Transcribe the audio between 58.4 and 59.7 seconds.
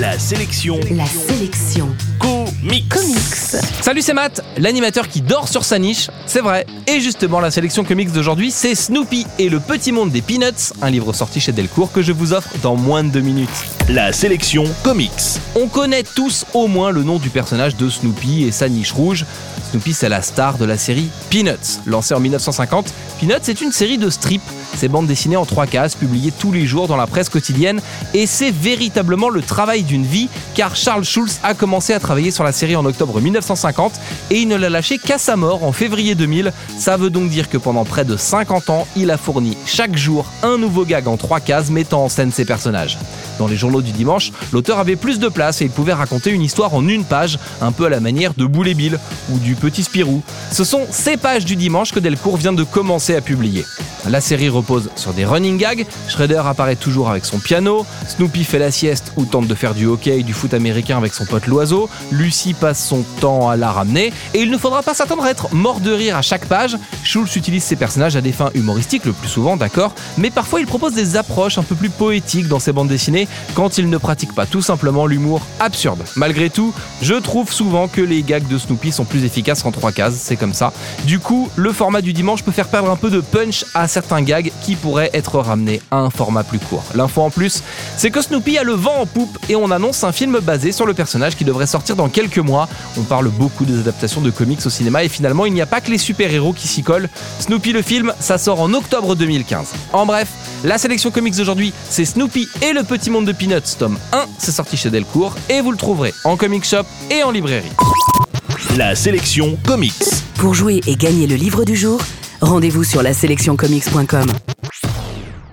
fait la sieste ou tente de